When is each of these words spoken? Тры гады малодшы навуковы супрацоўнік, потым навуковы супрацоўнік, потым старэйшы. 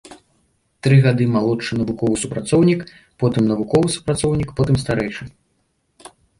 Тры 0.87 0.95
гады 1.05 1.27
малодшы 1.35 1.77
навуковы 1.81 2.15
супрацоўнік, 2.23 2.81
потым 3.25 3.43
навуковы 3.53 3.87
супрацоўнік, 3.99 4.49
потым 4.63 4.75
старэйшы. 4.89 5.33